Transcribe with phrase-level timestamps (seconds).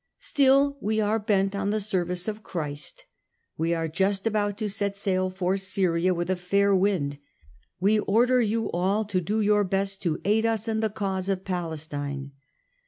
[0.17, 3.05] Still we are bent on the service of Christ;
[3.55, 7.19] we are just about to set sail for Syria with a fair wind.
[7.79, 11.45] We order you all to do your best to aid us and the cause of
[11.45, 12.31] Palestine."